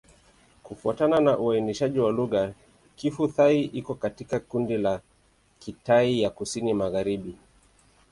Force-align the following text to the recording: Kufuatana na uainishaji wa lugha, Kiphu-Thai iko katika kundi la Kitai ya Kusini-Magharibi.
Kufuatana 0.63 1.19
na 1.19 1.37
uainishaji 1.37 1.99
wa 1.99 2.11
lugha, 2.11 2.53
Kiphu-Thai 2.97 3.63
iko 3.63 3.95
katika 3.95 4.39
kundi 4.39 4.77
la 4.77 5.01
Kitai 5.59 6.21
ya 6.21 6.29
Kusini-Magharibi. 6.29 7.35